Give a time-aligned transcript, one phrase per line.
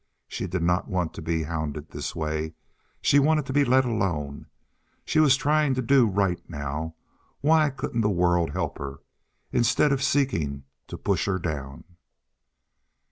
[0.27, 2.55] She did not want to be hounded this way.
[3.03, 4.47] She wanted to be let alone.
[5.05, 6.95] She was trying to do right now.
[7.41, 9.01] Why couldn't the world help her,
[9.51, 11.83] instead of seeking to push her down?